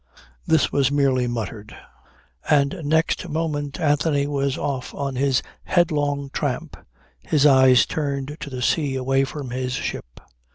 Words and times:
This 0.47 0.71
was 0.71 0.91
merely 0.91 1.27
muttered; 1.27 1.75
and 2.49 2.81
next 2.83 3.29
moment 3.29 3.79
Anthony 3.79 4.25
was 4.25 4.57
off 4.57 4.95
on 4.95 5.15
his 5.15 5.43
headlong 5.63 6.31
tramp 6.33 6.75
his 7.19 7.45
eyes 7.45 7.85
turned 7.85 8.35
to 8.39 8.49
the 8.49 8.63
sea 8.63 8.95
away 8.95 9.25
from 9.25 9.51
his 9.51 9.73
ship. 9.73 10.19